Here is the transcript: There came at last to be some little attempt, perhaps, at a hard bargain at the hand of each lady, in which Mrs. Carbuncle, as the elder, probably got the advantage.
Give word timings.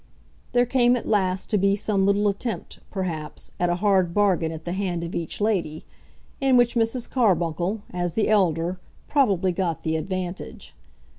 There 0.53 0.65
came 0.65 0.95
at 0.95 1.07
last 1.07 1.51
to 1.51 1.59
be 1.59 1.75
some 1.75 2.07
little 2.07 2.27
attempt, 2.27 2.79
perhaps, 2.89 3.51
at 3.59 3.69
a 3.69 3.75
hard 3.75 4.15
bargain 4.15 4.51
at 4.51 4.65
the 4.65 4.71
hand 4.71 5.03
of 5.03 5.13
each 5.13 5.39
lady, 5.39 5.85
in 6.39 6.57
which 6.57 6.73
Mrs. 6.73 7.07
Carbuncle, 7.07 7.83
as 7.91 8.15
the 8.15 8.27
elder, 8.27 8.79
probably 9.07 9.51
got 9.51 9.83
the 9.83 9.95
advantage. 9.97 10.73